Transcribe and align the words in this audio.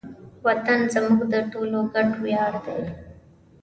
وطن 0.45 0.79
زموږ 0.93 1.19
د 1.31 1.33
ټولو 1.51 1.79
ګډ 1.93 2.09
ویاړ 2.23 2.53
دی. 2.65 2.81